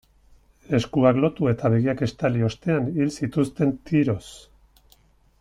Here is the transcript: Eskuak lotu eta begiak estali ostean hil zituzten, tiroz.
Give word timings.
Eskuak 0.77 1.19
lotu 1.25 1.49
eta 1.51 1.71
begiak 1.73 2.01
estali 2.07 2.43
ostean 2.49 2.89
hil 2.97 3.13
zituzten, 3.19 3.77
tiroz. 3.93 4.21